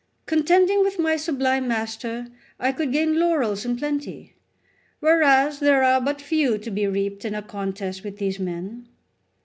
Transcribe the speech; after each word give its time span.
Contending 0.25 0.81
with 0.81 0.97
my 0.97 1.15
sublime 1.15 1.67
master, 1.67 2.25
I 2.59 2.71
could 2.71 2.91
gain 2.91 3.19
laurels 3.19 3.65
in 3.65 3.77
plenty, 3.77 4.33
whereas 4.99 5.59
there 5.59 5.83
are 5.83 6.01
but 6.01 6.19
few 6.23 6.57
to 6.57 6.71
be 6.71 6.87
reaped 6.87 7.23
in 7.23 7.35
a 7.35 7.43
contest 7.43 8.03
with 8.03 8.17
these 8.17 8.39
men." 8.39 8.87